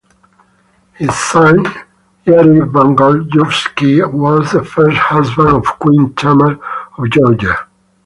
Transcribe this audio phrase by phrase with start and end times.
[0.95, 1.63] His son,
[2.25, 6.57] Yuri Bogolyubsky, was the first husband of Queen Tamar
[6.97, 7.67] of Georgia.